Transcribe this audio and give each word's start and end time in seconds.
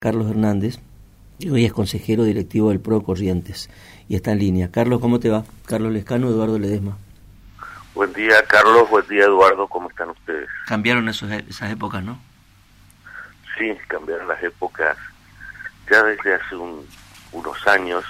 Carlos 0.00 0.30
Hernández, 0.30 0.78
y 1.40 1.50
hoy 1.50 1.64
es 1.64 1.72
consejero 1.72 2.22
directivo 2.22 2.68
del 2.68 2.78
PRO 2.78 3.02
Corrientes 3.02 3.68
y 4.08 4.14
está 4.14 4.30
en 4.30 4.38
línea. 4.38 4.70
Carlos, 4.70 5.00
¿cómo 5.00 5.18
te 5.18 5.28
va? 5.28 5.42
Carlos 5.66 5.92
Lescano, 5.92 6.28
Eduardo 6.28 6.56
Ledesma. 6.56 6.96
Buen 7.96 8.12
día, 8.12 8.40
Carlos. 8.46 8.88
Buen 8.90 9.08
día, 9.08 9.24
Eduardo. 9.24 9.66
¿Cómo 9.66 9.90
están 9.90 10.10
ustedes? 10.10 10.48
Cambiaron 10.68 11.08
esos, 11.08 11.28
esas 11.32 11.72
épocas, 11.72 12.04
¿no? 12.04 12.20
Sí, 13.58 13.76
cambiaron 13.88 14.28
las 14.28 14.40
épocas. 14.40 14.96
Ya 15.90 16.00
desde 16.04 16.34
hace 16.34 16.54
unos 16.54 17.66
años 17.66 18.04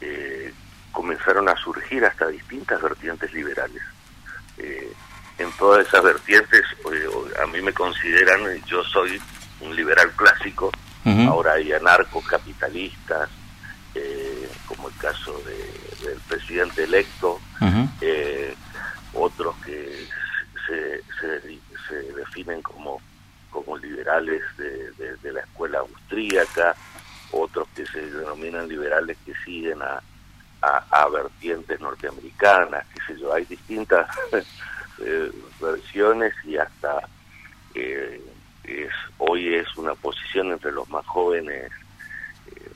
eh, 0.00 0.54
comenzaron 0.92 1.48
a 1.48 1.56
surgir 1.56 2.04
hasta 2.04 2.28
distintas 2.28 2.80
vertientes 2.80 3.34
liberales. 3.34 3.82
Eh, 4.56 4.92
en 5.38 5.50
todas 5.58 5.84
esas 5.84 6.04
vertientes, 6.04 6.62
eh, 6.92 7.08
a 7.42 7.46
mí 7.48 7.60
me 7.60 7.72
consideran, 7.72 8.40
yo 8.66 8.84
soy 8.84 9.20
un 9.62 9.74
liberal 9.74 10.08
clásico, 10.12 10.70
ahora 11.04 11.54
hay 11.54 11.72
anarcocapitalistas, 11.72 13.28
eh, 13.94 14.48
como 14.66 14.88
el 14.88 14.96
caso 14.96 15.40
del 16.02 16.18
presidente 16.28 16.84
electo, 16.84 17.40
eh, 18.00 18.54
otros 19.14 19.54
que 19.64 20.06
se, 20.66 21.02
se, 21.20 22.12
definen 22.14 22.62
como, 22.62 23.00
como 23.50 23.76
liberales 23.76 24.42
de, 24.56 25.32
la 25.32 25.40
escuela 25.40 25.80
austríaca, 25.80 26.74
otros 27.32 27.68
que 27.74 27.86
se 27.86 28.10
denominan 28.10 28.68
liberales 28.68 29.16
que 29.24 29.34
siguen 29.44 29.80
a, 29.82 30.02
a, 30.62 31.08
vertientes 31.08 31.80
norteamericanas, 31.80 32.86
qué 32.94 33.00
sé 33.06 33.20
yo, 33.20 33.32
hay 33.32 33.44
distintas 33.44 34.08
eh, 35.00 35.32
versiones 35.60 36.32
y 36.44 36.56
hasta 36.56 37.08
eh, 37.74 38.20
es, 38.64 38.92
hoy 39.18 39.54
es 39.54 39.76
una 39.76 39.94
posición 39.94 40.52
entre 40.52 40.72
los 40.72 40.88
más 40.88 41.04
jóvenes 41.06 41.70
eh, 42.56 42.70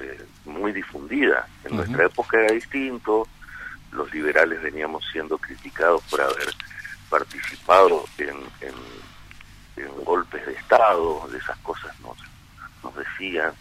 eh, 0.00 0.24
muy, 0.44 0.72
difundida. 0.72 1.46
En 1.64 1.76
nuestra 1.76 2.06
época 2.06 2.38
era 2.40 2.52
distinto, 2.52 3.26
los 3.92 4.12
liberales 4.12 4.62
veníamos 4.62 5.04
siendo 5.10 5.38
criticados 5.38 6.02
por 6.10 6.20
haber 6.20 6.54
participado 7.08 8.04
en, 8.18 8.36
en, 8.60 8.74
golpes 10.04 10.44
de 10.46 10.52
Estado, 10.54 11.28
de 11.30 11.38
esas 11.38 11.56
cosas 11.58 11.98
nos, 12.00 12.16
nos 12.82 12.94
decían. 12.96 13.52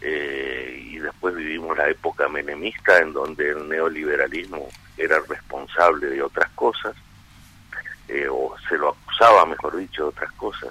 Eh, 0.00 0.88
y 0.90 0.98
después 0.98 1.34
vivimos 1.34 1.76
la 1.76 1.88
época 1.88 2.28
menemista 2.28 2.98
en 2.98 3.12
donde 3.12 3.50
el 3.50 3.68
neoliberalismo 3.68 4.68
era 4.96 5.20
responsable 5.28 6.08
de 6.08 6.22
otras 6.22 6.50
cosas 6.52 6.96
eh, 8.08 8.28
o 8.30 8.54
se 8.68 8.76
lo 8.76 8.90
acusaba, 8.90 9.46
mejor 9.46 9.76
dicho, 9.76 10.04
de 10.04 10.08
otras 10.10 10.32
cosas. 10.32 10.70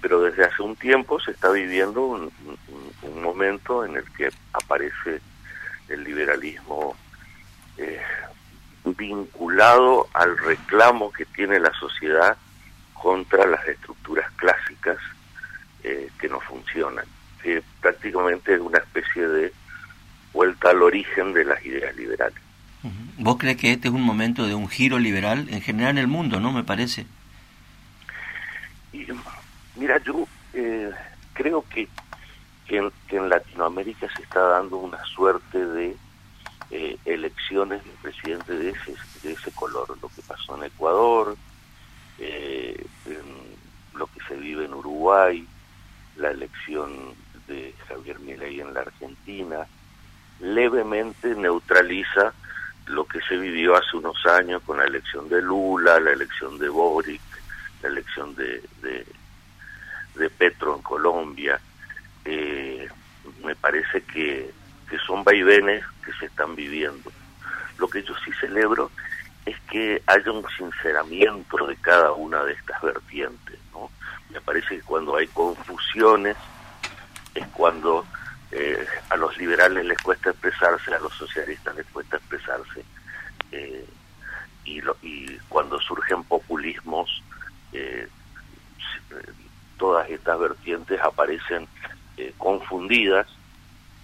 Pero 0.00 0.20
desde 0.20 0.44
hace 0.44 0.62
un 0.62 0.76
tiempo 0.76 1.20
se 1.20 1.30
está 1.32 1.50
viviendo 1.50 2.02
un, 2.04 2.32
momento 3.22 3.84
en 3.84 3.96
el 3.96 4.04
que 4.12 4.30
aparece 4.52 5.20
el 5.88 6.02
liberalismo 6.02 6.96
eh, 7.78 8.02
vinculado 8.84 10.08
al 10.12 10.36
reclamo 10.38 11.12
que 11.12 11.24
tiene 11.24 11.60
la 11.60 11.72
sociedad 11.72 12.36
contra 12.94 13.46
las 13.46 13.66
estructuras 13.66 14.30
clásicas 14.32 14.98
eh, 15.84 16.10
que 16.18 16.28
no 16.28 16.40
funcionan. 16.40 17.04
que 17.42 17.62
prácticamente 17.80 18.54
es 18.54 18.60
una 18.60 18.78
especie 18.78 19.26
de 19.26 19.52
vuelta 20.32 20.70
al 20.70 20.82
origen 20.82 21.32
de 21.32 21.44
las 21.44 21.64
ideas 21.64 21.94
liberales. 21.96 22.42
¿Vos 23.18 23.36
crees 23.38 23.56
que 23.56 23.72
este 23.72 23.88
es 23.88 23.94
un 23.94 24.02
momento 24.02 24.46
de 24.46 24.54
un 24.54 24.68
giro 24.68 24.98
liberal 24.98 25.46
en 25.50 25.60
general 25.60 25.92
en 25.92 25.98
el 25.98 26.08
mundo, 26.08 26.40
no? 26.40 26.52
Me 26.52 26.64
parece. 26.64 27.06
Mira, 29.76 29.98
yo 30.04 30.26
eh, 30.52 30.90
creo 31.32 31.64
que, 31.68 31.88
que 32.66 32.90
en, 33.10 33.28
Latinoamérica 33.28 34.08
se 34.14 34.22
está 34.22 34.40
dando 34.40 34.78
una 34.78 35.02
suerte 35.04 35.64
de 35.64 35.96
eh, 36.70 36.98
elecciones 37.04 37.84
de 37.84 37.90
presidente 38.02 38.56
de 38.56 38.70
ese, 38.70 38.94
de 39.22 39.32
ese 39.32 39.52
color. 39.52 39.96
Lo 40.02 40.08
que 40.08 40.22
pasó 40.22 40.56
en 40.56 40.64
Ecuador, 40.64 41.36
eh, 42.18 42.84
lo 43.94 44.06
que 44.08 44.20
se 44.26 44.36
vive 44.36 44.64
en 44.64 44.74
Uruguay, 44.74 45.46
la 46.16 46.30
elección 46.30 47.14
de 47.46 47.74
Javier 47.88 48.18
Milei 48.20 48.60
en 48.60 48.74
la 48.74 48.80
Argentina, 48.80 49.66
levemente 50.40 51.34
neutraliza 51.34 52.34
lo 52.86 53.04
que 53.06 53.20
se 53.22 53.36
vivió 53.36 53.76
hace 53.76 53.96
unos 53.96 54.24
años 54.26 54.62
con 54.62 54.78
la 54.78 54.84
elección 54.84 55.28
de 55.28 55.40
Lula, 55.40 56.00
la 56.00 56.12
elección 56.12 56.58
de 56.58 56.68
Boric, 56.68 57.20
la 57.82 57.88
elección 57.88 58.34
de, 58.34 58.62
de, 58.82 59.06
Petro 60.38 60.76
en 60.76 60.82
Colombia. 60.82 61.60
Eh, 62.24 62.88
me 63.44 63.54
parece 63.54 64.02
que, 64.02 64.50
que 64.88 64.98
son 64.98 65.22
vaivenes 65.24 65.84
que 66.04 66.12
se 66.14 66.26
están 66.26 66.54
viviendo. 66.56 67.12
Lo 67.78 67.88
que 67.88 68.02
yo 68.02 68.14
sí 68.24 68.30
celebro 68.40 68.90
es 69.46 69.58
que 69.70 70.02
haya 70.06 70.30
un 70.30 70.44
sinceramiento 70.56 71.66
de 71.66 71.76
cada 71.76 72.12
una 72.12 72.44
de 72.44 72.52
estas 72.52 72.80
vertientes. 72.82 73.58
¿no? 73.72 73.90
Me 74.30 74.40
parece 74.40 74.76
que 74.76 74.82
cuando 74.82 75.16
hay 75.16 75.26
confusiones 75.28 76.36
es 77.34 77.46
cuando 77.48 78.04
eh, 78.52 78.86
a 79.08 79.16
los 79.16 79.36
liberales 79.38 79.84
les 79.84 79.98
cuesta 79.98 80.30
expresarse, 80.30 80.94
a 80.94 80.98
los 80.98 81.12
socialistas 81.14 81.74
les 81.74 81.86
cuesta 81.86 82.16
expresarse. 82.16 82.84
Eh, 83.50 83.86
y, 84.64 84.80
y 85.02 85.38
cuando 85.48 85.80
surgen 85.80 86.22
populismos, 86.24 87.22
eh, 87.72 88.06
todas 89.78 90.08
estas 90.10 90.38
vertientes 90.38 91.00
aparecen 91.00 91.66
confundidas 92.38 93.26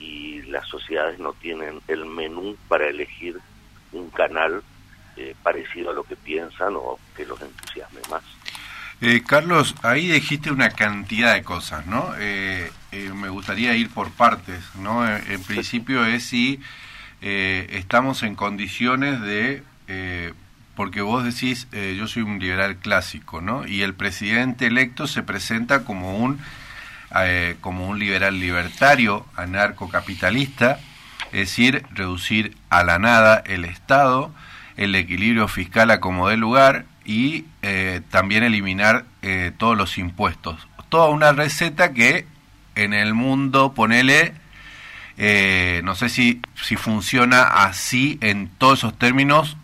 y 0.00 0.42
las 0.42 0.66
sociedades 0.66 1.20
no 1.20 1.34
tienen 1.34 1.80
el 1.86 2.04
menú 2.04 2.56
para 2.66 2.88
elegir 2.88 3.38
un 3.92 4.10
canal 4.10 4.62
parecido 5.42 5.90
a 5.90 5.94
lo 5.94 6.02
que 6.02 6.16
piensan 6.16 6.74
o 6.74 6.98
que 7.16 7.26
los 7.26 7.40
entusiasme 7.40 8.00
más. 8.10 8.22
Eh, 9.00 9.22
Carlos, 9.24 9.76
ahí 9.82 10.08
dijiste 10.08 10.50
una 10.50 10.70
cantidad 10.70 11.34
de 11.34 11.44
cosas, 11.44 11.86
¿no? 11.86 12.14
Eh, 12.18 12.68
eh, 12.92 13.10
me 13.14 13.28
gustaría 13.28 13.74
ir 13.74 13.90
por 13.90 14.10
partes, 14.10 14.62
¿no? 14.80 15.06
En 15.06 15.42
principio 15.44 16.04
es 16.04 16.24
si 16.24 16.60
estamos 17.20 18.22
en 18.22 18.36
condiciones 18.36 19.20
de, 19.20 19.64
porque 20.76 21.00
vos 21.00 21.24
decís, 21.24 21.66
yo 21.72 22.06
soy 22.06 22.22
un 22.22 22.38
liberal 22.38 22.76
clásico, 22.76 23.40
¿no? 23.40 23.66
Y 23.66 23.82
el 23.82 23.94
presidente 23.94 24.66
electo 24.66 25.08
se 25.08 25.24
presenta 25.24 25.84
como 25.84 26.16
un, 26.16 26.38
como 27.60 27.88
un 27.88 27.98
liberal 27.98 28.38
libertario, 28.38 29.26
anarcocapitalista, 29.34 30.78
es 31.32 31.40
decir, 31.40 31.84
reducir 31.92 32.56
a 32.70 32.84
la 32.84 32.98
nada 32.98 33.42
el 33.46 33.64
Estado, 33.64 34.32
el 34.76 34.94
equilibrio 34.94 35.48
fiscal 35.48 35.90
a 35.90 36.00
como 36.00 36.28
dé 36.28 36.36
lugar 36.36 36.86
y 37.04 37.46
eh, 37.62 38.00
también 38.10 38.44
eliminar 38.44 39.04
eh, 39.22 39.52
todos 39.56 39.76
los 39.76 39.98
impuestos. 39.98 40.68
Toda 40.88 41.08
una 41.08 41.32
receta 41.32 41.92
que 41.92 42.26
en 42.82 42.94
el 42.94 43.14
mundo, 43.14 43.74
ponele, 43.74 44.34
eh, 45.16 45.80
no 45.84 45.94
sé 45.94 46.08
si, 46.08 46.40
si 46.62 46.76
funciona 46.76 47.42
así 47.42 48.18
en 48.20 48.48
todos 48.58 48.80
esos 48.80 48.98
términos, 48.98 49.56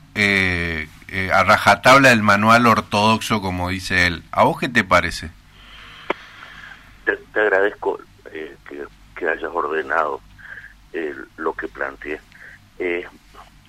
a 1.33 1.45
rajatabla 1.45 2.11
del 2.11 2.23
manual 2.23 2.67
ortodoxo, 2.67 3.41
como 3.41 3.69
dice 3.69 4.07
él. 4.07 4.23
¿A 4.33 4.45
vos 4.45 4.59
qué 4.59 4.69
te 4.69 4.85
parece? 4.85 5.31
Te, 7.05 7.41
agradezco 7.41 8.01
que, 9.15 9.29
hayas 9.29 9.51
ordenado 9.53 10.21
lo 11.37 11.55
que 11.55 11.69
planteé. 11.69 12.21
el, 12.79 13.07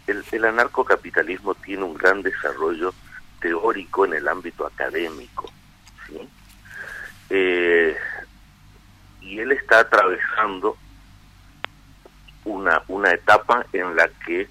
el 0.08 0.46
anarcocapitalismo 0.46 1.56
tiene 1.56 1.84
un 1.84 1.94
gran 1.94 2.22
desarrollo 2.22 2.94
teórico 3.40 4.06
en 4.06 4.14
el 4.14 4.28
ámbito 4.28 4.66
académico. 4.66 5.52
Eh, 7.30 7.96
y 9.36 9.40
él 9.42 9.52
está 9.52 9.80
atravesando 9.82 10.78
una, 12.46 12.82
una 12.88 13.12
etapa 13.12 13.66
en 13.74 13.94
la 13.94 14.08
que 14.26 14.48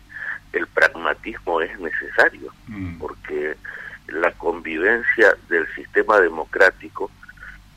el 0.52 0.66
pragmatismo 0.66 1.62
es 1.62 1.78
necesario, 1.80 2.52
mm. 2.66 2.98
porque 2.98 3.56
la 4.08 4.30
convivencia 4.32 5.34
del 5.48 5.66
sistema 5.74 6.20
democrático 6.20 7.10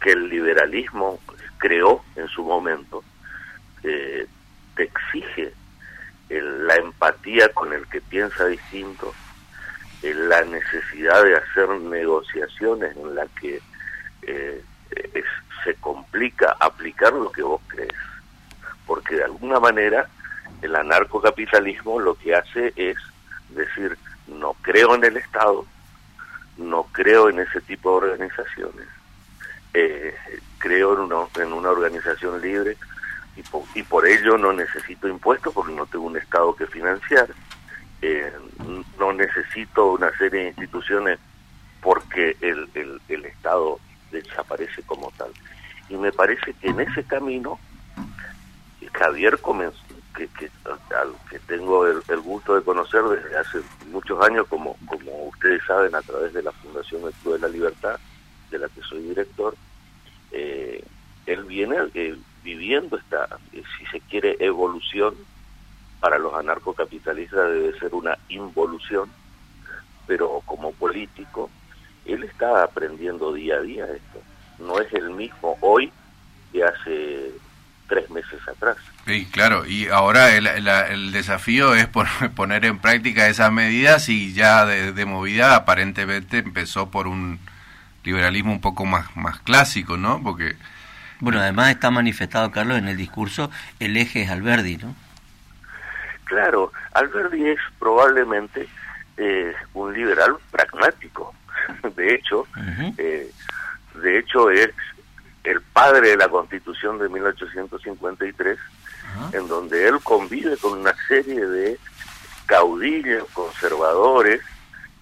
que 0.02 0.12
el 0.12 0.28
liberalismo 0.28 1.20
creó 1.60 2.04
en 2.18 2.28
su 2.28 2.44
momento, 2.44 3.06
eh, 3.84 4.28
te 4.76 4.84
exige 4.84 5.54
la 6.30 6.76
empatía 6.76 7.48
con 7.54 7.72
el 7.72 7.88
que 7.88 8.02
piensa 8.02 8.48
distinto, 8.48 9.14
la 10.02 10.44
necesidad 10.44 11.24
de 11.24 11.38
hacer 11.38 11.70
negociaciones 11.70 12.98
en 12.98 13.16
la 13.16 13.26
que 13.40 13.62
eh, 14.24 14.62
se 15.64 15.76
complica 15.76 16.56
aplicar 16.60 17.14
lo 17.14 17.32
que 17.32 17.42
vos 17.42 17.62
crees. 17.68 17.92
Porque 18.86 19.16
de 19.16 19.26
alguna 19.26 19.60
manera 19.60 20.08
el 20.62 20.76
anarcocapitalismo 20.76 22.00
lo 22.00 22.16
que 22.16 22.36
hace 22.36 22.74
es 22.76 22.98
decir, 23.50 23.98
no 24.28 24.54
creo 24.62 24.96
en 24.96 25.04
el 25.04 25.18
Estado, 25.18 25.66
no 26.58 26.84
creo 26.92 27.30
en 27.30 27.40
ese 27.40 27.62
tipo 27.62 27.92
de 27.92 28.12
organizaciones, 28.12 28.88
eh, 29.74 30.16
creo 30.58 30.94
en 30.94 31.00
una, 31.12 31.28
en 31.36 31.54
una 31.54 31.70
organización 31.70 32.42
libre 32.42 32.78
y 33.36 33.44
por, 33.44 33.64
y 33.76 33.84
por 33.84 34.08
ello 34.08 34.38
no 34.38 34.52
necesito 34.54 35.08
impuestos 35.08 35.54
porque 35.54 35.74
no 35.74 35.86
tengo 35.86 36.06
un 36.06 36.18
Estado 36.18 36.56
que 36.56 36.66
financiar. 36.66 37.28
Eh, 38.02 38.32
no 39.00 39.12
necesito 39.14 39.92
una 39.94 40.16
serie 40.18 40.42
de 40.42 40.48
instituciones 40.50 41.20
porque 41.82 42.38
el, 42.42 42.70
el, 42.76 43.02
el 43.10 43.26
Estado 43.26 43.80
desaparece 44.12 44.82
como 44.84 45.12
tal. 45.18 45.32
Y 45.90 45.96
me 45.96 46.12
parece 46.12 46.54
que 46.54 46.68
en 46.68 46.80
ese 46.82 47.04
camino 47.04 47.60
Javier 48.94 49.40
comenzó, 49.40 49.80
que, 50.16 50.28
que, 50.30 50.50
al 50.66 51.14
que 51.30 51.40
tengo 51.40 51.86
el, 51.86 52.02
gusto 52.22 52.56
de 52.56 52.64
conocer 52.64 53.04
desde 53.04 53.38
hace 53.38 53.60
muchos 53.92 54.20
años, 54.24 54.48
como, 54.48 54.76
como 54.88 55.28
ustedes 55.28 55.62
saben, 55.66 55.94
a 55.94 56.02
través 56.02 56.34
de 56.34 56.42
la 56.42 56.52
Fundación 56.52 57.04
El 57.06 57.14
Club 57.14 57.34
de 57.34 57.40
la 57.40 57.48
Libertad, 57.48 58.00
de 58.50 58.60
la 58.60 58.68
que 58.70 58.82
soy 58.82 59.02
director, 59.02 59.56
eh, 60.32 60.84
él 61.26 61.44
viene 61.44 61.76
eh, 61.94 62.16
viviendo 62.44 62.98
esta, 62.98 63.28
eh, 63.54 63.64
si 63.78 63.86
se 63.88 64.00
quiere, 64.02 64.36
evolución. 64.40 65.16
Para 66.00 66.20
los 66.20 66.34
anarcocapitalistas 66.34 67.52
debe 67.52 67.80
ser 67.80 67.96
una 67.96 68.18
involución, 68.30 69.10
pero 70.06 70.42
como 70.46 70.72
político, 70.72 71.50
él 72.14 72.24
está 72.24 72.64
aprendiendo 72.64 73.34
día 73.34 73.56
a 73.56 73.62
día 73.62 73.86
esto. 73.86 74.22
No 74.60 74.80
es 74.80 74.92
el 74.94 75.12
mismo 75.12 75.58
hoy 75.62 75.92
que 76.52 76.64
hace 76.64 77.32
tres 77.88 78.10
meses 78.10 78.40
atrás. 78.48 78.78
Sí, 79.06 79.28
claro, 79.32 79.66
y 79.66 79.88
ahora 79.88 80.36
el, 80.36 80.48
el, 80.48 81.12
desafío 81.12 81.74
es 81.74 81.88
poner 82.36 82.66
en 82.66 82.80
práctica 82.80 83.28
esas 83.28 83.52
medidas 83.52 84.10
y 84.10 84.34
ya 84.34 84.66
de, 84.66 84.92
de, 84.92 85.06
movida 85.06 85.56
aparentemente 85.56 86.40
empezó 86.40 86.92
por 86.92 87.08
un 87.08 87.40
liberalismo 88.04 88.52
un 88.52 88.62
poco 88.62 88.86
más, 88.86 89.16
más 89.16 89.40
clásico, 89.40 89.98
¿no? 89.98 90.22
Porque... 90.22 90.56
Bueno, 91.20 91.40
además 91.40 91.72
está 91.72 91.90
manifestado, 91.90 92.52
Carlos, 92.52 92.78
en 92.78 92.88
el 92.88 92.96
discurso, 92.96 93.50
el 93.80 93.98
eje 93.98 94.22
es 94.22 94.30
Alberdi, 94.30 94.78
¿no? 94.78 94.96
Claro, 96.26 96.72
Alberdi 96.94 97.48
es 97.48 97.60
probablemente 97.80 98.68
eh, 99.18 99.54
un 99.74 99.94
liberal 99.94 100.36
pragmático. 100.52 101.34
De 101.96 102.14
hecho, 102.14 102.48
eh, 102.98 103.32
de 104.02 104.20
hecho 104.20 104.50
es 104.52 104.70
el 105.44 105.62
padre 105.62 106.10
de 106.10 106.18
la 106.18 106.28
Constitución 106.28 107.00
de 107.00 107.08
1853, 107.10 108.58
en 109.32 109.48
donde 109.48 109.88
él 109.88 110.00
convive 110.04 110.58
con 110.58 110.80
una 110.80 110.94
serie 111.08 111.46
de 111.46 111.80
caudillos 112.46 113.26
conservadores, 113.32 114.42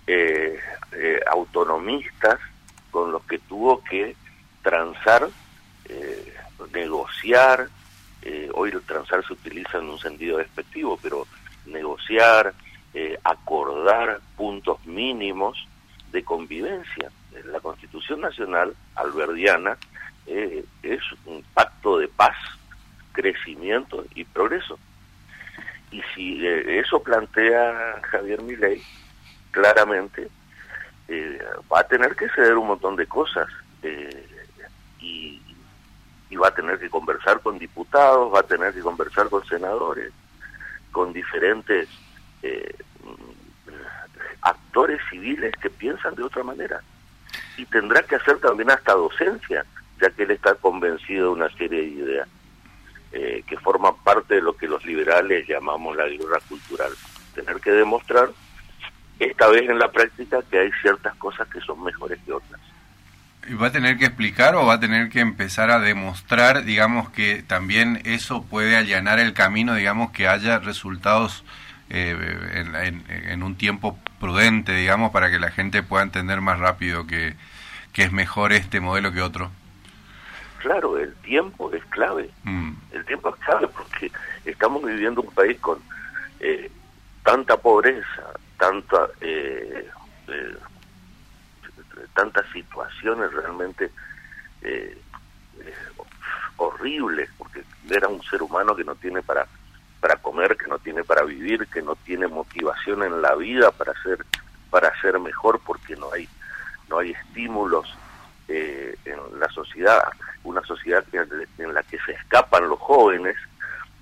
eh, 0.05 0.59
eh, 0.91 1.19
autonomistas, 1.31 2.39
con 2.91 3.11
los 3.11 3.23
que 3.23 3.39
tuvo 3.39 3.83
que 3.83 4.15
transar, 4.61 5.29
eh, 5.89 6.33
negociar, 6.73 7.69
hoy 8.53 8.71
el 8.71 8.81
transar 8.81 9.25
se 9.25 9.33
utiliza 9.33 9.77
en 9.77 9.85
un 9.85 9.99
sentido 9.99 10.37
despectivo, 10.37 10.97
pero 11.01 11.27
negociar, 11.67 12.53
acordar 13.23 14.19
puntos 14.35 14.83
mínimos 14.85 15.67
de 16.15 16.23
convivencia. 16.23 17.11
La 17.51 17.59
Constitución 17.59 18.21
Nacional 18.21 18.73
alberdiana 18.95 19.77
eh, 20.25 20.63
es 20.81 21.01
un 21.25 21.43
pacto 21.53 21.99
de 21.99 22.07
paz, 22.07 22.37
crecimiento 23.11 24.05
y 24.15 24.23
progreso. 24.23 24.79
Y 25.91 26.01
si 26.13 26.47
eh, 26.47 26.79
eso 26.79 27.03
plantea 27.03 27.99
Javier 28.03 28.41
Milei, 28.41 28.81
claramente 29.51 30.29
eh, 31.09 31.37
va 31.71 31.81
a 31.81 31.87
tener 31.87 32.15
que 32.15 32.29
ceder 32.29 32.55
un 32.55 32.67
montón 32.67 32.95
de 32.95 33.07
cosas 33.07 33.47
y, 34.99 35.41
y 36.29 36.35
va 36.37 36.47
a 36.47 36.55
tener 36.55 36.79
que 36.79 36.89
conversar 36.89 37.41
con 37.41 37.59
diputados, 37.59 38.33
va 38.33 38.39
a 38.39 38.43
tener 38.43 38.73
que 38.73 38.79
conversar 38.79 39.29
con 39.29 39.45
senadores, 39.45 40.13
con 40.91 41.11
diferentes 41.11 41.89
actores 44.45 45.01
civiles 45.09 45.51
que 45.61 45.69
piensan 45.69 46.15
de 46.15 46.23
otra 46.23 46.43
manera. 46.43 46.81
Y 47.57 47.65
tendrá 47.65 48.03
que 48.03 48.15
hacer 48.15 48.37
también 48.39 48.71
hasta 48.71 48.93
docencia 48.93 49.65
ya 50.01 50.09
que 50.09 50.23
él 50.23 50.31
está 50.31 50.55
convencido 50.55 51.27
de 51.27 51.33
una 51.33 51.49
serie 51.57 51.81
de 51.81 51.87
ideas 51.87 52.27
eh, 53.11 53.43
que 53.47 53.57
forman 53.57 53.95
parte 54.03 54.35
de 54.35 54.41
lo 54.41 54.55
que 54.55 54.67
los 54.67 54.85
liberales 54.85 55.47
llamamos 55.47 55.95
la 55.95 56.07
guerra 56.07 56.39
cultural. 56.47 56.91
Tener 57.33 57.59
que 57.61 57.71
demostrar, 57.71 58.29
esta 59.19 59.47
vez 59.47 59.69
en 59.69 59.79
la 59.79 59.91
práctica, 59.91 60.41
que 60.49 60.59
hay 60.59 60.71
ciertas 60.81 61.15
cosas 61.15 61.47
que 61.47 61.61
son 61.61 61.81
mejores 61.83 62.19
que 62.25 62.33
otras. 62.33 62.59
¿Y 63.47 63.53
va 63.53 63.67
a 63.67 63.71
tener 63.71 63.97
que 63.97 64.05
explicar 64.05 64.55
o 64.55 64.65
va 64.65 64.73
a 64.73 64.79
tener 64.79 65.09
que 65.09 65.19
empezar 65.19 65.69
a 65.69 65.79
demostrar, 65.79 66.65
digamos, 66.65 67.09
que 67.11 67.43
también 67.43 68.01
eso 68.03 68.43
puede 68.43 68.75
allanar 68.75 69.19
el 69.19 69.33
camino, 69.33 69.75
digamos, 69.75 70.11
que 70.11 70.27
haya 70.27 70.59
resultados 70.59 71.45
eh, 71.89 72.15
en, 72.53 73.05
en, 73.09 73.43
un 73.43 73.55
tiempo 73.55 73.97
prudente, 74.19 74.73
digamos, 74.73 75.11
para 75.11 75.29
que 75.29 75.39
la 75.39 75.51
gente 75.51 75.83
pueda 75.83 76.03
entender 76.03 76.41
más 76.41 76.59
rápido 76.59 77.07
que, 77.07 77.35
que 77.93 78.03
es 78.03 78.11
mejor 78.11 78.53
este 78.53 78.79
modelo 78.79 79.11
que 79.11 79.21
otro? 79.21 79.51
claro, 80.65 80.97
el 80.97 81.13
tiempo 81.17 81.71
es 81.73 81.85
clave. 81.85 82.27
Mm. 82.43 82.71
El 82.91 83.05
tiempo 83.05 83.29
es 83.29 83.35
clave 83.35 83.67
porque 83.67 84.11
estamos 84.45 84.83
viviendo 84.83 85.21
un 85.21 85.31
país 85.31 85.59
con 85.59 85.79
eh, 86.39 86.71
tanta 87.23 87.55
pobreza, 87.55 88.33
tanta, 88.57 89.07
eh, 89.21 89.87
eh, 90.27 90.57
tantas 92.15 92.51
situaciones 92.51 93.31
realmente 93.31 93.91
horribles, 96.57 97.29
porque 97.37 97.63
era 97.87 98.07
un 98.07 98.23
ser 98.23 98.41
humano 98.41 98.75
que 98.75 98.83
no 98.83 98.95
tiene 98.95 99.21
para 99.21 99.45
para 99.99 100.17
comer, 100.17 100.57
que 100.57 100.67
no 100.67 100.79
tiene 100.79 101.03
para 101.03 101.23
vivir, 101.23 101.67
que 101.67 101.81
no 101.81 101.95
tiene 101.95 102.27
motivación 102.27 103.03
en 103.03 103.21
la 103.21 103.35
vida 103.35 103.71
para 103.71 103.93
ser 104.03 104.25
para 104.69 104.99
ser 104.99 105.19
mejor, 105.19 105.59
porque 105.65 105.95
no 105.95 106.11
hay 106.11 106.27
no 106.89 106.99
hay 106.99 107.11
estímulos 107.11 107.87
en 108.47 109.39
la 109.39 109.49
sociedad 109.49 110.03
una 110.45 110.61
sociedad 110.61 111.03
en 111.57 111.73
la 111.73 111.83
que 111.83 111.97
se 112.05 112.13
escapan 112.13 112.69
los 112.69 112.79
jóvenes, 112.79 113.35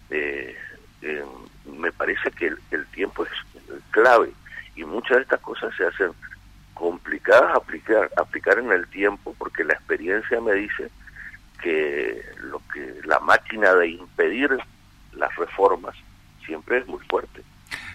eh, 0.09 0.55
eh, 1.01 1.25
me 1.65 1.91
parece 1.91 2.29
que 2.31 2.53
el, 2.71 2.85
tiempo 2.87 3.25
es 3.25 3.31
clave 3.91 4.31
y 4.75 4.83
muchas 4.83 5.17
de 5.17 5.23
estas 5.23 5.39
cosas 5.39 5.73
se 5.75 5.85
hacen 5.85 6.11
complicadas 6.73 7.55
aplicar 7.55 8.09
aplicar 8.17 8.59
en 8.59 8.71
el 8.71 8.87
tiempo 8.87 9.35
porque 9.37 9.63
la 9.63 9.73
experiencia 9.73 10.39
me 10.41 10.53
dice 10.53 10.89
que 11.61 12.23
lo 12.41 12.61
que 12.71 13.01
la 13.05 13.19
máquina 13.19 13.73
de 13.73 13.87
impedir 13.87 14.57
las 15.15 15.35
reformas 15.35 15.95
siempre 16.45 16.79
es 16.79 16.87
muy 16.87 16.99
fuerte. 17.09 17.41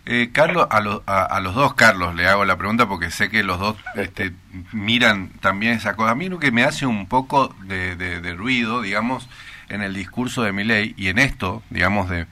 Eh, 0.07 0.31
Carlos, 0.33 0.67
a, 0.71 0.79
a, 1.23 1.41
los 1.41 1.55
dos 1.55 1.75
Carlos 1.75 2.15
le 2.15 2.27
hago 2.27 2.45
la 2.45 2.57
pregunta 2.57 2.89
porque 2.89 3.11
sé 3.11 3.29
que 3.29 3.43
los 3.43 3.61
dos 3.61 3.77
este, 3.95 4.33
miran 4.73 5.31
también 5.41 5.75
esa 5.75 5.97
cosa. 5.97 6.13
A 6.13 6.15
mí 6.15 6.29
lo 6.29 6.39
que 6.39 6.51
me 6.51 6.65
hace 6.65 6.87
un 6.87 7.07
poco 7.07 7.55
de, 7.65 8.35
ruido, 8.37 8.81
digamos, 8.81 9.29
en 9.69 9.83
el 9.83 9.95
discurso 9.95 10.43
de 10.43 10.53
Milei 10.53 10.95
y 10.97 11.09
en 11.09 11.19
esto, 11.19 11.63
digamos, 11.71 12.09
de, 12.09 12.27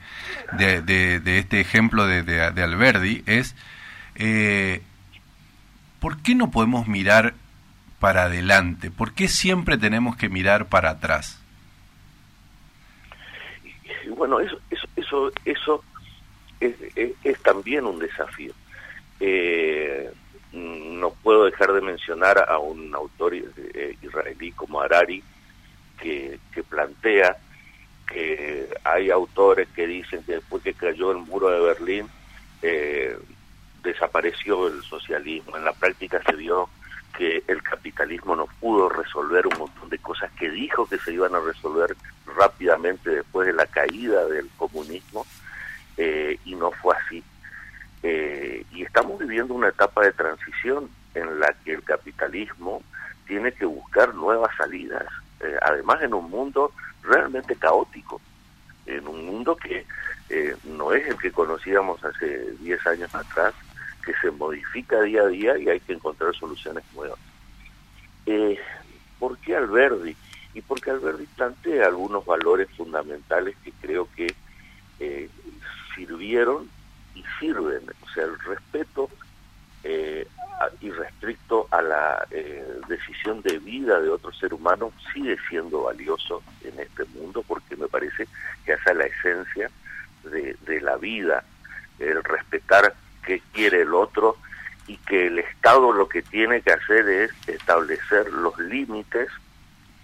de 0.57 1.37
este 1.37 1.59
ejemplo 1.59 2.07
de, 2.07 2.63
Alberdi, 2.63 3.23
es 3.27 3.55
eh, 4.17 4.81
¿por 5.99 6.17
qué 6.21 6.35
no 6.35 6.49
podemos 6.49 6.87
mirar 6.87 7.35
para 7.99 8.23
adelante? 8.23 8.91
¿Por 8.91 9.13
qué 9.13 9.27
siempre 9.27 9.77
tenemos 9.77 10.15
que 10.15 10.29
mirar 10.29 10.65
para 10.65 10.91
atrás? 10.91 11.39
Bueno, 14.15 14.39
eso, 14.39 14.59
eso, 14.69 14.87
eso, 14.95 15.31
eso 15.45 15.83
es, 16.59 17.41
también 17.43 17.85
un 17.85 17.99
desafío. 17.99 18.53
Eh, 19.19 20.11
no 20.53 21.11
puedo 21.11 21.45
dejar 21.45 21.73
de 21.73 21.81
mencionar 21.81 22.45
a 22.49 22.57
un 22.57 22.93
autor 22.95 23.33
eh, 23.35 23.97
israelí 24.01 24.51
como 24.51 24.81
Harari, 24.81 25.23
que, 26.01 26.39
plantea 26.69 27.37
que 28.07 28.67
hay 28.83 29.09
autores 29.09 29.67
que 29.75 29.85
dicen 29.85 30.23
que 30.23 30.33
después 30.33 30.63
que 30.63 30.73
cayó 30.73 31.11
el 31.11 31.17
muro 31.17 31.49
de 31.49 31.59
Berlín, 31.59 32.07
eh, 32.61 33.17
desapareció 33.83 34.67
el 34.67 34.81
socialismo. 34.83 35.57
En 35.57 35.65
la 35.65 35.73
práctica 35.73 36.21
se 36.23 36.35
vio 36.35 36.69
que 37.17 37.43
el 37.47 37.63
capitalismo 37.63 38.35
no 38.35 38.45
pudo 38.59 38.89
resolver 38.89 39.47
un 39.47 39.57
montón 39.57 39.89
de 39.89 39.97
cosas 39.97 40.31
que 40.33 40.51
dijo 40.51 40.85
que 40.85 40.99
se 40.99 41.13
iban 41.13 41.33
a 41.33 41.39
resolver 41.39 41.95
rápidamente 42.37 43.09
después 43.09 43.47
de 43.47 43.53
la 43.53 43.65
caída 43.65 44.25
del 44.27 44.47
comunismo 44.55 45.25
eh, 45.97 46.37
y 46.45 46.55
no 46.55 46.71
fue 46.71 46.95
así. 46.95 47.23
Eh, 48.03 48.63
y 48.71 48.83
estamos 48.83 49.17
viviendo 49.17 49.55
una 49.55 49.69
etapa 49.69 50.03
de 50.03 50.11
transición 50.11 50.89
en 51.15 51.39
la 51.39 51.51
que 51.65 51.73
el 51.73 51.83
capitalismo 51.83 52.83
tiene 53.25 53.51
que 53.51 53.65
buscar 53.65 54.13
nuevas 54.13 54.55
salidas, 54.55 55.05
eh, 55.39 55.57
además 55.63 56.03
en 56.03 56.13
un 56.13 56.29
mundo 56.29 56.71
realmente 57.01 57.55
caótico, 57.55 58.21
en 58.85 59.07
un 59.07 59.25
mundo 59.25 59.55
que 59.57 59.85
no 60.65 60.91
es 60.91 61.07
el 61.07 61.17
que 61.17 61.31
conocíamos 61.31 62.03
hace 62.03 62.51
10 62.59 62.85
años 62.85 63.15
atrás, 63.15 63.53
que 64.07 64.13
se 64.21 64.31
modifica 64.31 65.01
día 65.01 65.21
a 65.21 65.27
día 65.27 65.57
y 65.59 65.69
hay 65.69 65.79
que 65.81 65.93
encontrar 65.93 66.33
soluciones 66.35 66.83
nuevas. 66.95 67.19
¿Por 69.19 69.37
qué 69.39 69.55
Alberdi? 69.55 70.15
y 70.57 70.61
porque 70.63 70.89
Alberti 70.89 71.27
plantea 71.35 71.85
algunos 71.85 72.25
valores 72.25 72.67
fundamentales 72.75 73.55
que 73.63 73.71
creo 73.79 74.09
que 74.15 74.33
eh, 74.99 75.29
sirvieron 75.95 76.67
y 77.13 77.23
sirven, 77.39 77.83
o 78.01 78.09
sea, 78.09 78.23
el 78.23 78.39
respeto 78.39 79.07
eh, 79.83 80.27
irrestricto 80.81 81.67
a 81.69 81.83
la 81.83 82.27
eh, 82.31 82.65
decisión 82.87 83.43
de 83.43 83.59
vida 83.59 83.99
de 83.99 84.09
otro 84.09 84.33
ser 84.33 84.51
humano 84.51 84.91
sigue 85.13 85.37
siendo 85.47 85.83
valioso 85.83 86.41
en 86.63 86.79
este 86.79 87.05
mundo 87.05 87.43
porque 87.47 87.75
me 87.75 87.87
parece 87.87 88.27
que 88.65 88.73
esa 88.73 88.91
es 88.91 88.97
la 88.97 89.05
esencia 89.05 89.69
de 90.23 90.81
la 90.81 90.97
vida, 90.97 91.43
el 91.99 92.23
respetar 92.23 92.95
qué 93.27 93.41
quiere 93.53 93.81
el 93.81 93.93
otro 93.93 94.37
y 94.87 94.95
que 94.97 95.27
el 95.27 95.39
Estado 95.39 95.91
lo 95.91 96.07
que 96.07 96.21
tiene 96.21 96.61
que 96.61 96.71
hacer 96.71 97.07
es 97.09 97.31
establecer 97.47 98.31
los 98.31 98.57
límites 98.57 99.27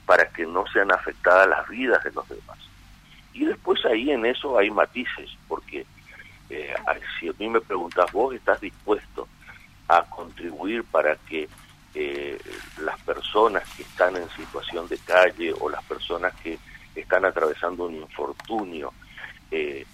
para 0.06 0.27
que 0.27 0.46
no 0.46 0.65
sean 0.68 0.92
afectadas 0.92 1.48
las 1.48 1.68
vidas 1.70 2.03
de 2.03 2.12
los 2.12 2.27
demás. 2.27 2.60
Y 3.34 3.46
después 3.46 3.84
ahí 3.86 4.12
en 4.12 4.25
eso 4.25 4.58
hay 4.60 4.70
matices, 4.70 5.30
porque 5.48 5.86
eh, 6.50 6.74
si 7.18 7.30
a 7.30 7.34
mí 7.39 7.48
me 7.48 7.62
preguntas, 7.62 8.12
vos 8.12 8.36
estás 8.36 8.60
dispuesto 8.60 9.27
a 9.88 10.03
contribuir 10.03 10.84
para 10.84 11.15
que 11.15 11.48
eh, 11.96 12.38
las 12.82 13.00
personas 13.01 13.63
que 13.75 13.84
están 13.84 14.18
en 14.18 14.30
situación 14.32 14.88
de 14.89 14.98
calle 14.98 15.53
o 15.60 15.70
las 15.70 15.84
personas 15.86 16.34
que 16.42 16.60
están 16.94 17.24
atravesando 17.24 17.86
un 17.86 17.96
infortunio 17.96 18.94
eh, 19.50 19.86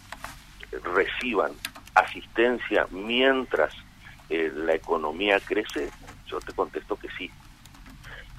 reciban 0.96 1.52
asistencia 2.00 2.88
mientras 2.92 3.74
eh, 4.30 4.52
la 4.54 4.76
economía 4.76 5.40
crece, 5.40 5.90
yo 6.28 6.40
te 6.40 6.54
contesto 6.54 6.96
que 6.96 7.10
sí. 7.18 7.32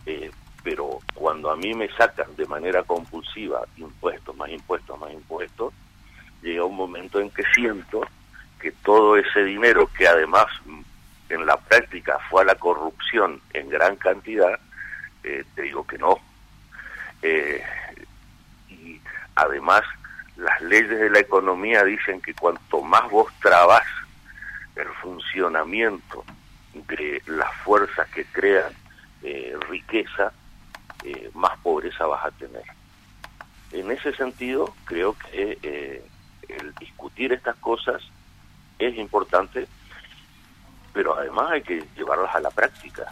Eh, 0.06 0.30
pero 0.62 1.00
cuando 1.14 1.50
a 1.50 1.56
mí 1.56 1.74
me 1.74 1.88
sacan 1.88 2.36
de 2.36 2.46
manera 2.46 2.82
compulsiva 2.82 3.66
impuestos, 3.76 4.36
más 4.36 4.50
impuestos, 4.50 4.98
más 5.00 5.12
impuestos, 5.12 5.72
llega 6.42 6.64
un 6.64 6.76
momento 6.76 7.20
en 7.20 7.30
que 7.30 7.42
siento 7.54 8.02
que 8.60 8.72
todo 8.72 9.16
ese 9.16 9.42
dinero 9.42 9.88
que 9.96 10.06
además 10.06 10.46
mm, 10.66 10.80
en 11.30 11.46
la 11.46 11.56
práctica 11.56 12.18
fue 12.28 12.42
a 12.42 12.44
la 12.46 12.54
corrupción 12.56 13.40
en 13.52 13.68
gran 13.68 13.96
cantidad, 13.96 14.58
eh, 15.24 15.44
te 15.54 15.62
digo 15.62 15.86
que 15.86 15.98
no. 15.98 16.18
y 18.68 19.00
además 19.34 19.82
las 20.40 20.60
leyes 20.62 20.98
de 20.98 21.10
la 21.10 21.20
economía 21.20 21.84
dicen 21.84 22.20
que 22.20 22.34
cuanto 22.34 22.80
más 22.82 23.08
vos 23.10 23.32
trabas 23.40 23.82
el 24.74 24.88
funcionamiento 25.02 26.24
de 26.72 27.22
las 27.26 27.52
fuerzas 27.56 28.08
que 28.08 28.24
crean 28.26 28.72
eh, 29.22 29.54
riqueza, 29.68 30.32
eh, 31.04 31.30
más 31.34 31.58
pobreza 31.58 32.06
vas 32.06 32.24
a 32.24 32.30
tener. 32.30 32.62
En 33.72 33.90
ese 33.90 34.14
sentido, 34.14 34.74
creo 34.84 35.14
que 35.14 35.58
eh, 35.62 36.04
el 36.48 36.74
discutir 36.76 37.32
estas 37.32 37.56
cosas 37.56 38.02
es 38.78 38.96
importante, 38.96 39.68
pero 40.92 41.16
además 41.16 41.50
hay 41.52 41.62
que 41.62 41.84
llevarlas 41.96 42.34
a 42.34 42.40
la 42.40 42.50
práctica 42.50 43.06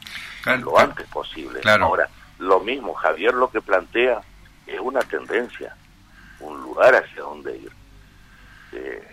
lo 0.62 0.78
antes 0.78 1.06
posible. 1.08 1.60
Ahora, 1.80 2.08
lo 2.38 2.60
mismo, 2.60 2.94
Javier 2.94 3.34
lo 3.34 3.50
que 3.50 3.60
plantea 3.60 4.22
es 4.66 4.80
una 4.80 5.00
tendencia, 5.00 5.76
lugar 6.78 6.94
hacia 6.94 7.22
donde 7.22 7.56
ir. 7.56 7.72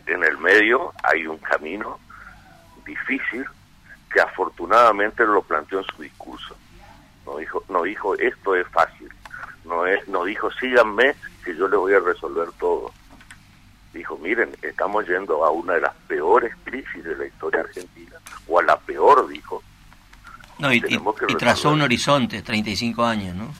en 0.05 0.23
el 0.23 0.37
medio 0.37 0.93
hay 1.03 1.25
un 1.25 1.37
camino 1.37 1.99
difícil 2.85 3.43
que 4.11 4.21
afortunadamente 4.21 5.25
lo 5.25 5.41
planteó 5.41 5.79
en 5.79 5.85
su 5.85 6.03
discurso. 6.03 6.55
No 7.25 7.37
dijo, 7.37 7.63
no 7.69 7.83
dijo 7.83 8.13
esto 8.15 8.55
es 8.55 8.67
fácil, 8.67 9.09
no 9.65 9.87
es, 9.87 10.07
no 10.07 10.25
dijo 10.25 10.51
síganme 10.51 11.15
que 11.43 11.55
yo 11.55 11.67
le 11.67 11.77
voy 11.77 11.93
a 11.93 11.99
resolver 11.99 12.49
todo. 12.59 12.91
Dijo, 13.93 14.17
miren, 14.17 14.55
estamos 14.61 15.07
yendo 15.07 15.43
a 15.43 15.49
una 15.49 15.73
de 15.73 15.81
las 15.81 15.95
peores 16.07 16.53
crisis 16.65 17.03
de 17.03 17.15
la 17.15 17.25
historia 17.25 17.61
argentina, 17.61 18.17
o 18.47 18.59
a 18.59 18.63
la 18.63 18.77
peor, 18.77 19.27
dijo. 19.27 19.63
No, 20.59 20.71
y, 20.71 20.83
y 21.27 21.35
trazó 21.35 21.71
un 21.71 21.81
horizonte, 21.81 22.41
35 22.41 23.03
años, 23.03 23.35
¿no? 23.35 23.53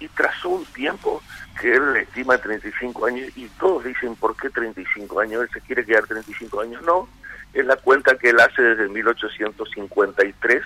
Y 0.00 0.08
trazó 0.08 0.48
un 0.48 0.64
tiempo 0.66 1.22
que 1.60 1.74
él 1.74 1.96
estima 1.96 2.38
35 2.38 3.06
años, 3.06 3.28
y 3.36 3.46
todos 3.58 3.84
dicen, 3.84 4.16
¿por 4.16 4.34
qué 4.36 4.50
35 4.50 5.20
años? 5.20 5.42
Él 5.42 5.48
se 5.52 5.60
quiere 5.60 5.84
quedar 5.84 6.06
35 6.06 6.60
años. 6.60 6.82
No, 6.82 7.08
es 7.52 7.64
la 7.64 7.76
cuenta 7.76 8.16
que 8.16 8.30
él 8.30 8.40
hace 8.40 8.62
desde 8.62 8.88
1853 8.88 10.62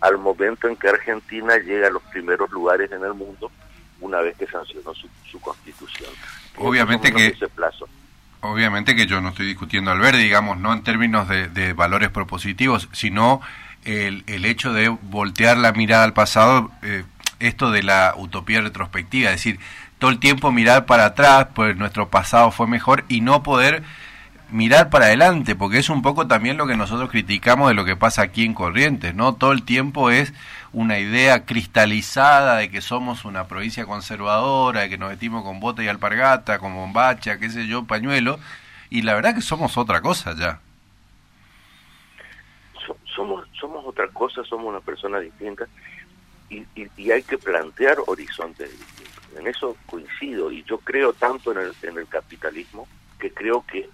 al 0.00 0.18
momento 0.18 0.68
en 0.68 0.76
que 0.76 0.88
Argentina 0.88 1.56
llega 1.56 1.88
a 1.88 1.90
los 1.90 2.02
primeros 2.04 2.50
lugares 2.50 2.92
en 2.92 3.02
el 3.02 3.14
mundo 3.14 3.50
una 4.00 4.20
vez 4.20 4.36
que 4.36 4.46
sancionó 4.46 4.92
su, 4.94 5.40
constitución. 5.40 6.10
Obviamente 6.56 7.12
que 7.12 7.34
Obviamente 8.40 8.94
que 8.94 9.06
yo 9.06 9.20
no 9.20 9.30
estoy 9.30 9.46
discutiendo 9.46 9.90
al 9.90 9.98
verde, 9.98 10.18
digamos, 10.18 10.58
no 10.58 10.72
en 10.72 10.82
términos 10.82 11.28
de, 11.28 11.72
valores 11.72 12.10
propositivos, 12.10 12.88
sino 12.92 13.40
el, 13.84 14.24
el, 14.26 14.44
hecho 14.44 14.72
de 14.72 14.88
voltear 14.88 15.56
la 15.56 15.72
mirada 15.72 16.04
al 16.04 16.12
pasado, 16.12 16.70
eh, 16.82 17.04
esto 17.40 17.70
de 17.70 17.82
la 17.82 18.14
utopía 18.16 18.60
retrospectiva, 18.60 19.30
es 19.30 19.36
decir, 19.36 19.58
todo 19.98 20.10
el 20.10 20.18
tiempo 20.18 20.52
mirar 20.52 20.86
para 20.86 21.06
atrás, 21.06 21.48
pues 21.54 21.76
nuestro 21.76 22.08
pasado 22.08 22.50
fue 22.50 22.66
mejor 22.66 23.04
y 23.08 23.20
no 23.20 23.42
poder 23.42 23.82
mirar 24.50 24.90
para 24.90 25.06
adelante, 25.06 25.56
porque 25.56 25.78
es 25.78 25.88
un 25.88 26.02
poco 26.02 26.26
también 26.26 26.56
lo 26.56 26.66
que 26.66 26.76
nosotros 26.76 27.10
criticamos 27.10 27.68
de 27.68 27.74
lo 27.74 27.84
que 27.84 27.96
pasa 27.96 28.22
aquí 28.22 28.44
en 28.44 28.54
Corrientes, 28.54 29.14
¿no? 29.14 29.34
Todo 29.34 29.52
el 29.52 29.64
tiempo 29.64 30.10
es 30.10 30.32
una 30.72 30.98
idea 30.98 31.44
cristalizada 31.44 32.56
de 32.56 32.70
que 32.70 32.80
somos 32.80 33.24
una 33.24 33.46
provincia 33.48 33.86
conservadora, 33.86 34.82
de 34.82 34.88
que 34.88 34.98
nos 34.98 35.08
vestimos 35.08 35.42
con 35.42 35.58
bota 35.58 35.82
y 35.82 35.88
alpargata, 35.88 36.58
con 36.58 36.74
bombacha, 36.74 37.38
qué 37.38 37.50
sé 37.50 37.66
yo, 37.66 37.84
pañuelo, 37.84 38.38
y 38.90 39.02
la 39.02 39.14
verdad 39.14 39.34
que 39.34 39.40
somos 39.40 39.76
otra 39.76 40.00
cosa 40.00 40.34
ya. 40.36 40.60
Somos, 43.16 43.48
somos 43.58 43.84
otra 43.84 44.06
cosa, 44.08 44.44
somos 44.44 44.66
una 44.66 44.80
persona 44.80 45.18
distinta 45.18 45.66
y, 46.48 46.64
y, 46.74 47.10
hay 47.10 47.22
que 47.22 47.38
plantear 47.38 47.98
horizontes 48.06 48.70
distintos. 48.70 49.24
En 49.38 49.46
eso 49.46 49.76
coincido 49.86 50.50
y 50.50 50.62
yo 50.64 50.78
creo 50.78 51.12
tanto 51.12 51.52
en 51.52 51.58
el, 51.58 51.72
en 51.82 51.98
el 51.98 52.06
capitalismo 52.06 52.88
que 53.18 53.30
creo 53.30 53.64
que 53.66 53.88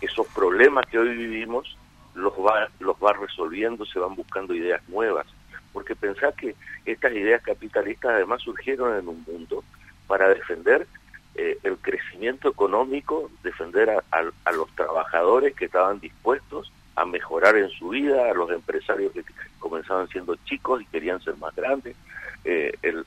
esos 0.00 0.26
problemas 0.28 0.86
que 0.86 0.98
hoy 0.98 1.16
vivimos 1.16 1.76
los 2.14 2.32
va, 2.34 2.68
los 2.80 2.96
va 2.96 3.12
resolviendo, 3.12 3.86
se 3.86 3.98
van 3.98 4.14
buscando 4.14 4.54
ideas 4.54 4.86
nuevas. 4.88 5.26
Porque 5.72 5.94
pensar 5.94 6.34
que 6.34 6.54
estas 6.84 7.12
ideas 7.12 7.42
capitalistas 7.42 8.12
además 8.12 8.42
surgieron 8.42 8.98
en 8.98 9.08
un 9.08 9.24
mundo 9.26 9.64
para 10.06 10.28
defender 10.28 10.86
eh, 11.34 11.58
el 11.62 11.78
crecimiento 11.78 12.50
económico, 12.50 13.30
defender 13.42 13.88
a, 13.90 14.52
los 14.52 14.68
trabajadores 14.74 15.54
que 15.54 15.64
estaban 15.64 15.98
dispuestos 16.00 16.70
a 16.96 17.04
mejorar 17.04 17.56
en 17.56 17.70
su 17.70 17.90
vida, 17.90 18.30
a 18.30 18.34
los 18.34 18.50
empresarios 18.50 19.12
que 19.12 19.24
comenzaban 19.58 20.08
siendo 20.08 20.36
chicos 20.44 20.82
y 20.82 20.86
querían 20.86 21.20
ser 21.22 21.36
más 21.36 21.54
grandes, 21.54 21.96
eh, 22.44 22.72
el, 22.82 23.04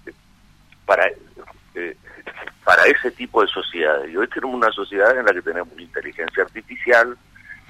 para 0.85 1.09
eh, 1.75 1.97
para 2.63 2.85
ese 2.85 3.11
tipo 3.11 3.41
de 3.41 3.47
sociedades. 3.47 4.11
Y 4.11 4.17
hoy 4.17 4.27
tenemos 4.27 4.55
una 4.55 4.71
sociedad 4.71 5.15
en 5.15 5.25
la 5.25 5.33
que 5.33 5.41
tenemos 5.41 5.77
inteligencia 5.77 6.43
artificial, 6.43 7.15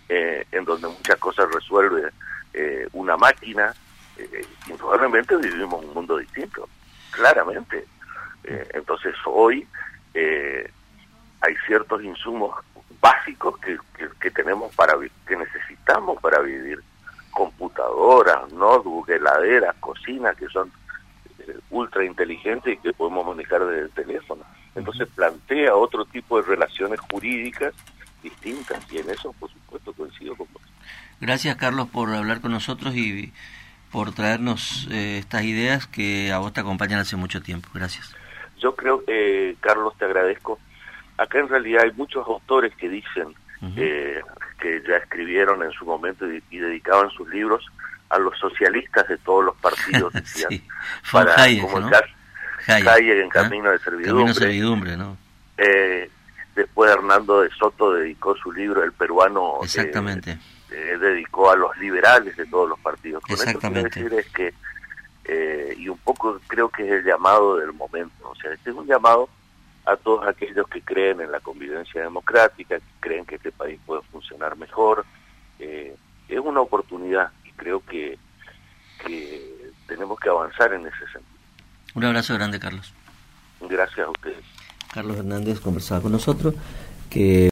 eh, 0.08 0.46
en 0.52 0.64
donde 0.64 0.88
muchas 0.88 1.18
cosas 1.18 1.52
resuelve 1.52 2.12
eh, 2.54 2.88
una 2.94 3.18
máquina. 3.18 3.74
Indudablemente 4.70 5.36
vivimos 5.36 5.84
un 5.84 5.94
mundo 5.94 6.18
distinto, 6.18 6.70
claramente. 7.12 7.86
Entonces 8.74 9.16
hoy 9.26 9.68
hay 10.14 11.56
ciertos 11.66 12.02
insumos 12.02 12.56
básicos 13.02 13.58
que, 13.58 13.78
que, 14.22 14.32
tenemos 14.32 14.74
para 14.76 14.94
que 15.28 15.36
necesitamos 15.86 16.22
para 16.22 16.42
vivir 16.42 16.80
computadoras, 17.32 18.52
notebook, 18.54 19.10
heladeras, 19.10 19.76
cocinas 19.80 20.36
que 20.38 20.48
son 20.48 20.72
ultra 21.70 22.04
inteligentes 22.04 22.74
y 22.74 22.78
que 22.78 22.94
podemos 22.94 23.26
manejar 23.28 23.66
desde 23.66 23.84
el 23.84 23.92
teléfono. 23.92 24.44
Entonces 24.74 25.08
plantea 25.14 25.76
otro 25.76 26.06
tipo 26.06 26.42
de 26.42 26.48
relaciones 26.48 27.00
jurídicas 27.12 27.74
distintas 28.24 28.92
y 28.92 28.98
en 28.98 29.10
eso, 29.10 29.32
por 29.34 29.52
supuesto, 29.52 29.94
coincido 29.94 30.36
con 30.36 30.48
vos. 30.52 30.62
Gracias, 31.22 31.56
Carlos, 31.58 31.88
por 31.90 32.10
hablar 32.14 32.42
con 32.42 32.52
nosotros 32.52 32.96
y 32.96 33.32
por 33.92 34.14
traernos 34.14 34.88
eh, 34.92 35.20
estas 35.20 35.44
ideas 35.44 35.86
que 35.88 36.32
a 36.32 36.40
vos 36.40 36.52
te 36.52 36.62
acompañan 36.62 37.00
hace 37.00 37.16
mucho 37.16 37.42
tiempo. 37.42 37.70
Gracias. 37.74 38.16
Yo 38.60 38.76
creo, 38.76 39.04
eh, 39.08 39.56
Carlos, 39.60 39.94
te 39.98 40.06
agradezco. 40.06 40.60
Acá 41.18 41.40
en 41.40 41.50
realidad 41.50 41.84
hay 41.84 41.92
muchos 41.92 42.26
autores 42.28 42.76
que 42.76 42.90
dicen 42.90 43.36
eh, 43.78 44.22
que 44.66 44.82
ya 44.88 44.98
escribieron 44.98 45.62
en 45.62 45.72
su 45.72 45.86
momento 45.86 46.26
y, 46.28 46.58
dedicaban 46.58 47.10
sus 47.12 47.30
libros 47.30 47.64
a 48.10 48.18
los 48.18 48.38
socialistas 48.40 49.08
de 49.08 49.18
todos 49.20 49.46
los 49.46 49.56
partidos, 49.58 50.12
decían, 50.14 50.50
para, 51.12 51.36
como 51.62 51.90
Hayek, 52.68 53.24
en 53.24 53.30
Camino 53.30 53.70
de 53.70 53.80
Servidumbre. 54.34 54.98
¿no? 54.98 55.18
Eh, 55.58 56.10
después 56.56 56.92
Hernando 56.92 57.42
de 57.42 57.50
Soto 57.52 57.94
dedicó 57.94 58.36
su 58.36 58.52
libro 58.52 58.84
El 58.84 58.92
peruano. 58.92 59.60
Eh, 59.62 59.66
Exactamente. 59.66 60.40
Eh, 60.72 60.98
dedicó 61.00 61.52
a 61.52 61.56
los 61.56 61.78
liberales 61.78 62.36
de 62.36 62.46
todos 62.48 62.68
los 62.70 62.80
partidos. 62.80 63.22
Con 63.24 63.34
Exactamente. 63.34 64.00
Eso 64.00 64.10
quiero 64.10 64.16
decir 64.16 64.28
es 64.28 64.34
que 64.34 64.54
eh, 65.28 65.76
y 65.78 65.90
un 65.90 65.98
poco 66.00 66.40
creo 66.48 66.70
que 66.70 66.86
es 66.86 66.92
el 66.92 67.04
llamado 67.04 67.58
del 67.58 67.74
momento. 67.74 68.30
O 68.30 68.36
sea, 68.36 68.52
este 68.52 68.72
es 68.72 68.76
un 68.76 68.88
llamado 68.88 69.30
a 69.86 69.96
todos 69.98 70.28
aquellos 70.28 70.68
que 70.68 70.82
creen 70.82 71.22
en 71.22 71.32
la 71.32 71.40
convivencia 71.40 72.02
democrática, 72.02 72.78
que 72.80 72.86
creen 73.00 73.26
que 73.26 73.36
este 73.36 73.52
país 73.52 73.80
puede 73.86 74.02
funcionar 74.12 74.58
mejor. 74.58 75.06
Eh, 75.60 75.96
es 76.28 76.40
una 76.40 76.62
oportunidad 76.62 77.32
y 77.44 77.52
creo 77.52 77.82
que, 77.86 78.18
que 79.06 79.72
tenemos 79.88 80.20
que 80.20 80.30
avanzar 80.30 80.74
en 80.74 80.88
ese 80.88 81.00
sentido. 81.12 81.36
Un 81.94 82.04
abrazo 82.04 82.34
grande, 82.34 82.60
Carlos. 82.60 82.94
Gracias 83.62 84.08
a 84.08 84.10
ustedes. 84.10 84.44
Carlos 84.94 85.18
Hernández 85.18 85.60
conversaba 85.60 86.02
con 86.02 86.12
nosotros 86.12 86.56
que 87.10 87.44